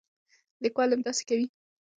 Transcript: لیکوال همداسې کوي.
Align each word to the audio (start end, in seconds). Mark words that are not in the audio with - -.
لیکوال 0.63 0.89
همداسې 0.95 1.23
کوي. 1.29 1.45